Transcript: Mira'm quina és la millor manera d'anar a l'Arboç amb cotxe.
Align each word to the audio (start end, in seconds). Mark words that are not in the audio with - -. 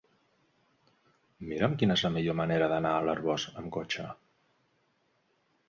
Mira'm 1.51 1.75
quina 1.83 1.97
és 2.01 2.05
la 2.07 2.11
millor 2.17 2.39
manera 2.41 2.71
d'anar 2.73 2.95
a 2.95 3.05
l'Arboç 3.11 3.47
amb 3.63 3.73
cotxe. 3.79 4.09